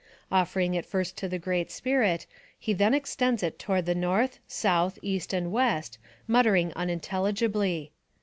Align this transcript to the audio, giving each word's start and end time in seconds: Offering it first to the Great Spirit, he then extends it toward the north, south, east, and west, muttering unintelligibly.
Offering 0.31 0.73
it 0.73 0.87
first 0.87 1.15
to 1.17 1.27
the 1.27 1.37
Great 1.37 1.69
Spirit, 1.69 2.25
he 2.57 2.73
then 2.73 2.95
extends 2.95 3.43
it 3.43 3.59
toward 3.59 3.85
the 3.85 3.93
north, 3.93 4.39
south, 4.47 4.97
east, 5.03 5.31
and 5.31 5.51
west, 5.51 5.99
muttering 6.27 6.73
unintelligibly. 6.75 7.91